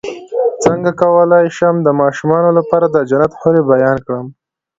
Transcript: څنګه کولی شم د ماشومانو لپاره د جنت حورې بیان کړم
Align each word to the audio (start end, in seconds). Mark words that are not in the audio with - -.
څنګه 0.65 0.91
کولی 1.01 1.45
شم 1.57 1.75
د 1.83 1.87
ماشومانو 2.01 2.49
لپاره 2.57 2.85
د 2.89 2.97
جنت 3.09 3.31
حورې 3.39 3.61
بیان 3.71 3.97
کړم 4.05 4.25